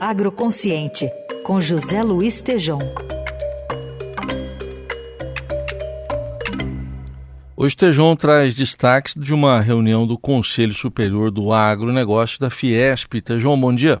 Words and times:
Agroconsciente, 0.00 1.10
com 1.42 1.60
José 1.60 2.04
Luiz 2.04 2.40
Tejom. 2.40 2.78
Hoje 7.56 7.76
Tejon 7.76 8.14
traz 8.14 8.54
destaques 8.54 9.14
de 9.16 9.34
uma 9.34 9.60
reunião 9.60 10.06
do 10.06 10.16
Conselho 10.16 10.72
Superior 10.72 11.32
do 11.32 11.52
Agronegócio 11.52 12.38
da 12.38 12.48
Fiesp. 12.48 13.20
Tejon, 13.20 13.60
bom 13.60 13.74
dia. 13.74 14.00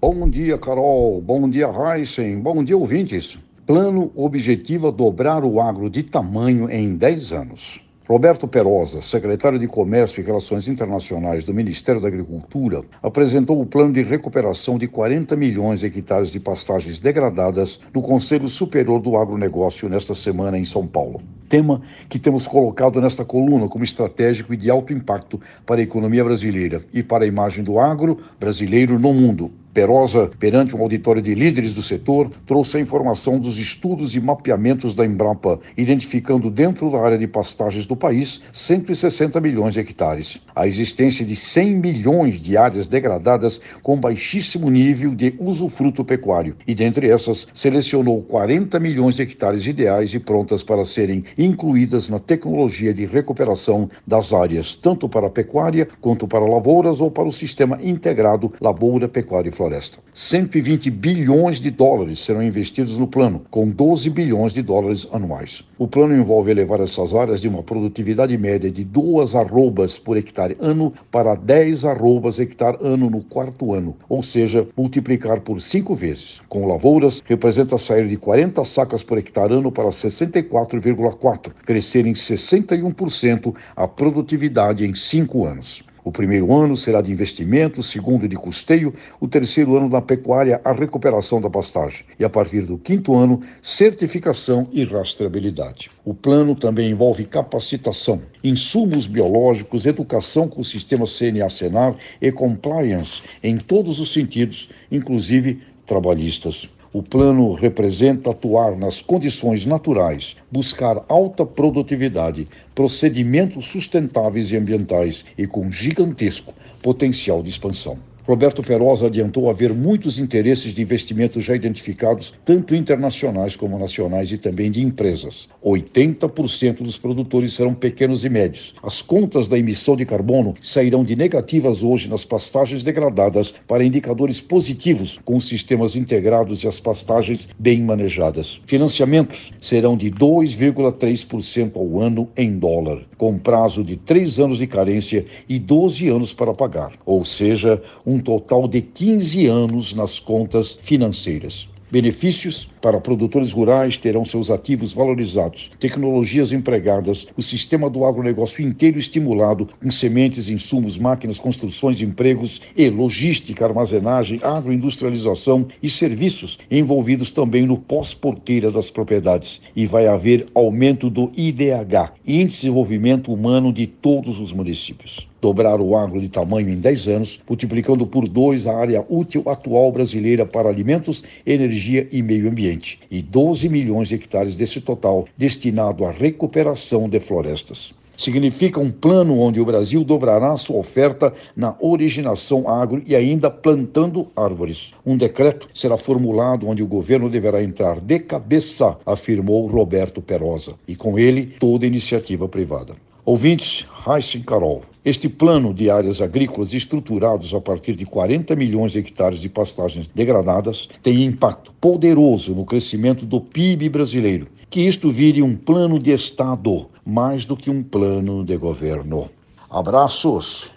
Bom 0.00 0.30
dia, 0.30 0.56
Carol. 0.56 1.20
Bom 1.20 1.46
dia, 1.50 1.68
Heisen. 1.68 2.40
Bom 2.40 2.64
dia, 2.64 2.78
ouvintes. 2.78 3.38
Plano 3.66 4.10
objetiva 4.14 4.90
dobrar 4.90 5.44
o 5.44 5.60
agro 5.60 5.90
de 5.90 6.02
tamanho 6.02 6.70
em 6.70 6.96
10 6.96 7.32
anos. 7.32 7.83
Roberto 8.06 8.46
Perosa, 8.46 9.00
secretário 9.00 9.58
de 9.58 9.66
Comércio 9.66 10.20
e 10.20 10.22
Relações 10.22 10.68
Internacionais 10.68 11.42
do 11.42 11.54
Ministério 11.54 12.02
da 12.02 12.08
Agricultura, 12.08 12.82
apresentou 13.02 13.58
o 13.58 13.64
plano 13.64 13.94
de 13.94 14.02
recuperação 14.02 14.76
de 14.76 14.86
40 14.86 15.34
milhões 15.34 15.80
de 15.80 15.86
hectares 15.86 16.30
de 16.30 16.38
pastagens 16.38 16.98
degradadas 16.98 17.80
no 17.94 18.02
Conselho 18.02 18.46
Superior 18.46 19.00
do 19.00 19.16
Agronegócio 19.16 19.88
nesta 19.88 20.14
semana 20.14 20.58
em 20.58 20.66
São 20.66 20.86
Paulo. 20.86 21.22
Tema 21.48 21.80
que 22.06 22.18
temos 22.18 22.46
colocado 22.46 23.00
nesta 23.00 23.24
coluna 23.24 23.68
como 23.68 23.84
estratégico 23.84 24.52
e 24.52 24.58
de 24.58 24.68
alto 24.68 24.92
impacto 24.92 25.40
para 25.64 25.80
a 25.80 25.84
economia 25.84 26.22
brasileira 26.22 26.84
e 26.92 27.02
para 27.02 27.24
a 27.24 27.26
imagem 27.26 27.64
do 27.64 27.78
agro 27.78 28.18
brasileiro 28.38 28.98
no 28.98 29.14
mundo. 29.14 29.50
Perosa, 29.74 30.30
perante 30.38 30.76
um 30.76 30.80
auditório 30.82 31.20
de 31.20 31.34
líderes 31.34 31.72
do 31.72 31.82
setor, 31.82 32.30
trouxe 32.46 32.76
a 32.76 32.80
informação 32.80 33.40
dos 33.40 33.58
estudos 33.58 34.14
e 34.14 34.20
mapeamentos 34.20 34.94
da 34.94 35.04
Embrapa, 35.04 35.58
identificando 35.76 36.48
dentro 36.48 36.88
da 36.92 37.00
área 37.00 37.18
de 37.18 37.26
pastagens 37.26 37.84
do 37.84 37.96
país 37.96 38.40
160 38.52 39.40
milhões 39.40 39.74
de 39.74 39.80
hectares. 39.80 40.40
A 40.54 40.68
existência 40.68 41.26
de 41.26 41.34
100 41.34 41.74
milhões 41.74 42.40
de 42.40 42.56
áreas 42.56 42.86
degradadas 42.86 43.60
com 43.82 43.96
baixíssimo 43.96 44.70
nível 44.70 45.12
de 45.12 45.34
usufruto 45.40 46.04
pecuário, 46.04 46.54
e 46.68 46.72
dentre 46.72 47.10
essas 47.10 47.48
selecionou 47.52 48.22
40 48.22 48.78
milhões 48.78 49.16
de 49.16 49.22
hectares 49.22 49.66
ideais 49.66 50.14
e 50.14 50.20
prontas 50.20 50.62
para 50.62 50.84
serem 50.84 51.24
incluídas 51.36 52.08
na 52.08 52.20
tecnologia 52.20 52.94
de 52.94 53.06
recuperação 53.06 53.90
das 54.06 54.32
áreas, 54.32 54.76
tanto 54.76 55.08
para 55.08 55.26
a 55.26 55.30
pecuária 55.30 55.88
quanto 56.00 56.28
para 56.28 56.44
lavouras 56.44 57.00
ou 57.00 57.10
para 57.10 57.24
o 57.24 57.32
sistema 57.32 57.76
integrado 57.82 58.52
lavoura, 58.60 59.08
pecuária 59.08 59.48
e 59.48 59.52
floresta 59.52 59.63
floresta. 59.64 59.98
120 60.12 60.90
bilhões 60.90 61.58
de 61.58 61.70
dólares 61.70 62.20
serão 62.20 62.42
investidos 62.42 62.98
no 62.98 63.08
plano, 63.08 63.42
com 63.50 63.68
12 63.68 64.10
bilhões 64.10 64.52
de 64.52 64.62
dólares 64.62 65.08
anuais. 65.10 65.64
O 65.78 65.88
plano 65.88 66.14
envolve 66.14 66.50
elevar 66.50 66.80
essas 66.80 67.14
áreas 67.14 67.40
de 67.40 67.48
uma 67.48 67.62
produtividade 67.62 68.36
média 68.36 68.70
de 68.70 68.84
duas 68.84 69.34
arrobas 69.34 69.98
por 69.98 70.16
hectare 70.16 70.56
ano 70.60 70.92
para 71.10 71.34
10 71.34 71.84
arrobas 71.86 72.38
hectare 72.38 72.76
ano 72.80 73.08
no 73.08 73.22
quarto 73.22 73.72
ano, 73.72 73.96
ou 74.08 74.22
seja, 74.22 74.68
multiplicar 74.76 75.40
por 75.40 75.60
cinco 75.60 75.94
vezes. 75.94 76.40
Com 76.48 76.66
lavouras, 76.66 77.22
representa 77.24 77.78
sair 77.78 78.06
de 78.06 78.16
40 78.16 78.64
sacas 78.64 79.02
por 79.02 79.18
hectare 79.18 79.54
ano 79.54 79.72
para 79.72 79.88
64,4, 79.88 81.52
crescer 81.64 82.06
em 82.06 82.12
61% 82.12 83.54
a 83.74 83.88
produtividade 83.88 84.84
em 84.84 84.94
cinco 84.94 85.46
anos. 85.46 85.82
O 86.04 86.12
primeiro 86.12 86.54
ano 86.54 86.76
será 86.76 87.00
de 87.00 87.10
investimento, 87.10 87.80
o 87.80 87.82
segundo 87.82 88.28
de 88.28 88.36
custeio, 88.36 88.94
o 89.18 89.26
terceiro 89.26 89.74
ano 89.74 89.88
da 89.88 90.02
pecuária, 90.02 90.60
a 90.62 90.70
recuperação 90.70 91.40
da 91.40 91.48
pastagem. 91.48 92.04
E 92.20 92.24
a 92.24 92.28
partir 92.28 92.60
do 92.60 92.76
quinto 92.76 93.16
ano, 93.16 93.40
certificação 93.62 94.68
e 94.70 94.84
rastreabilidade. 94.84 95.90
O 96.04 96.12
plano 96.12 96.54
também 96.54 96.90
envolve 96.90 97.24
capacitação, 97.24 98.20
insumos 98.42 99.06
biológicos, 99.06 99.86
educação 99.86 100.46
com 100.46 100.60
o 100.60 100.64
sistema 100.64 101.06
CNA-Senar 101.06 101.96
e 102.20 102.30
compliance 102.30 103.22
em 103.42 103.56
todos 103.56 103.98
os 103.98 104.12
sentidos, 104.12 104.68
inclusive 104.92 105.62
trabalhistas. 105.86 106.68
O 106.94 107.02
plano 107.02 107.54
representa 107.54 108.30
atuar 108.30 108.76
nas 108.76 109.02
condições 109.02 109.66
naturais, 109.66 110.36
buscar 110.48 111.04
alta 111.08 111.44
produtividade, 111.44 112.46
procedimentos 112.72 113.64
sustentáveis 113.64 114.52
e 114.52 114.56
ambientais 114.56 115.24
e 115.36 115.44
com 115.44 115.72
gigantesco 115.72 116.54
potencial 116.80 117.42
de 117.42 117.50
expansão. 117.50 117.98
Roberto 118.26 118.62
Perosa 118.62 119.08
adiantou 119.08 119.50
haver 119.50 119.74
muitos 119.74 120.18
interesses 120.18 120.74
de 120.74 120.80
investimento 120.80 121.42
já 121.42 121.54
identificados, 121.54 122.32
tanto 122.42 122.74
internacionais 122.74 123.54
como 123.54 123.78
nacionais 123.78 124.32
e 124.32 124.38
também 124.38 124.70
de 124.70 124.82
empresas. 124.82 125.46
80% 125.62 126.82
dos 126.82 126.96
produtores 126.96 127.52
serão 127.52 127.74
pequenos 127.74 128.24
e 128.24 128.30
médios. 128.30 128.74
As 128.82 129.02
contas 129.02 129.46
da 129.46 129.58
emissão 129.58 129.94
de 129.94 130.06
carbono 130.06 130.54
sairão 130.62 131.04
de 131.04 131.14
negativas 131.14 131.82
hoje 131.82 132.08
nas 132.08 132.24
pastagens 132.24 132.82
degradadas 132.82 133.52
para 133.68 133.84
indicadores 133.84 134.40
positivos 134.40 135.20
com 135.22 135.36
os 135.36 135.46
sistemas 135.46 135.94
integrados 135.94 136.64
e 136.64 136.68
as 136.68 136.80
pastagens 136.80 137.46
bem 137.58 137.82
manejadas. 137.82 138.58
Financiamentos 138.66 139.52
serão 139.60 139.98
de 139.98 140.10
2,3% 140.10 141.72
ao 141.76 142.00
ano 142.00 142.30
em 142.34 142.58
dólar, 142.58 143.02
com 143.18 143.38
prazo 143.38 143.84
de 143.84 143.96
3 143.96 144.40
anos 144.40 144.58
de 144.58 144.66
carência 144.66 145.26
e 145.46 145.58
12 145.58 146.08
anos 146.08 146.32
para 146.32 146.54
pagar, 146.54 146.92
ou 147.04 147.22
seja, 147.22 147.82
um 148.06 148.13
um 148.14 148.20
total 148.20 148.68
de 148.68 148.80
15 148.80 149.46
anos 149.46 149.92
nas 149.92 150.20
contas 150.20 150.78
financeiras. 150.82 151.68
Benefícios 151.90 152.68
para 152.80 153.00
produtores 153.00 153.52
rurais 153.52 153.96
terão 153.96 154.24
seus 154.24 154.50
ativos 154.50 154.92
valorizados, 154.92 155.70
tecnologias 155.78 156.52
empregadas, 156.52 157.26
o 157.36 157.42
sistema 157.42 157.90
do 157.90 158.04
agronegócio 158.04 158.66
inteiro 158.66 158.98
estimulado 158.98 159.68
com 159.80 159.90
sementes, 159.90 160.48
insumos, 160.48 160.96
máquinas, 160.96 161.38
construções, 161.38 162.00
empregos 162.00 162.60
e 162.76 162.88
logística, 162.88 163.64
armazenagem, 163.64 164.40
agroindustrialização 164.42 165.66
e 165.82 165.90
serviços 165.90 166.58
envolvidos 166.70 167.30
também 167.30 167.66
no 167.66 167.78
pós-porteira 167.78 168.70
das 168.70 168.90
propriedades. 168.90 169.60
E 169.74 169.86
vai 169.86 170.06
haver 170.06 170.46
aumento 170.54 171.10
do 171.10 171.30
IDH, 171.36 172.12
Índice 172.26 172.56
de 172.56 172.62
Desenvolvimento 172.62 173.32
Humano 173.32 173.72
de 173.72 173.86
todos 173.86 174.40
os 174.40 174.52
municípios 174.52 175.28
dobrar 175.44 175.78
o 175.78 175.94
agro 175.94 176.22
de 176.22 176.30
tamanho 176.30 176.70
em 176.70 176.76
10 176.76 177.08
anos, 177.08 177.38
multiplicando 177.46 178.06
por 178.06 178.26
dois 178.26 178.66
a 178.66 178.74
área 178.74 179.04
útil 179.10 179.42
atual 179.44 179.92
brasileira 179.92 180.46
para 180.46 180.70
alimentos, 180.70 181.22
energia 181.44 182.08
e 182.10 182.22
meio 182.22 182.48
ambiente, 182.48 182.98
e 183.10 183.20
12 183.20 183.68
milhões 183.68 184.08
de 184.08 184.14
hectares 184.14 184.56
desse 184.56 184.80
total 184.80 185.26
destinado 185.36 186.06
à 186.06 186.10
recuperação 186.10 187.10
de 187.10 187.20
florestas. 187.20 187.92
Significa 188.16 188.80
um 188.80 188.90
plano 188.90 189.38
onde 189.38 189.60
o 189.60 189.66
Brasil 189.66 190.02
dobrará 190.02 190.56
sua 190.56 190.78
oferta 190.78 191.30
na 191.54 191.76
originação 191.78 192.66
agro 192.66 193.02
e 193.04 193.14
ainda 193.14 193.50
plantando 193.50 194.28
árvores. 194.34 194.92
Um 195.04 195.14
decreto 195.14 195.68
será 195.74 195.98
formulado 195.98 196.66
onde 196.66 196.82
o 196.82 196.86
governo 196.86 197.28
deverá 197.28 197.62
entrar 197.62 198.00
de 198.00 198.18
cabeça, 198.18 198.96
afirmou 199.04 199.66
Roberto 199.66 200.22
Perosa, 200.22 200.74
e 200.88 200.96
com 200.96 201.18
ele 201.18 201.54
toda 201.60 201.84
iniciativa 201.84 202.48
privada. 202.48 202.94
Ouvintes, 203.26 203.86
Heisen 204.06 204.42
Carol, 204.42 204.82
este 205.04 205.28
plano 205.28 205.74
de 205.74 205.90
áreas 205.90 206.20
agrícolas 206.20 206.72
estruturados 206.72 207.52
a 207.54 207.60
partir 207.60 207.94
de 207.94 208.06
40 208.06 208.56
milhões 208.56 208.92
de 208.92 208.98
hectares 208.98 209.40
de 209.40 209.48
pastagens 209.48 210.08
degradadas 210.08 210.88
tem 211.02 211.22
impacto 211.22 211.72
poderoso 211.80 212.54
no 212.54 212.64
crescimento 212.64 213.26
do 213.26 213.40
PIB 213.40 213.88
brasileiro. 213.88 214.48
Que 214.70 214.80
isto 214.80 215.10
vire 215.10 215.42
um 215.42 215.54
plano 215.54 215.98
de 215.98 216.10
Estado 216.10 216.86
mais 217.04 217.44
do 217.44 217.56
que 217.56 217.70
um 217.70 217.82
plano 217.82 218.44
de 218.44 218.56
governo. 218.56 219.30
Abraços! 219.70 220.73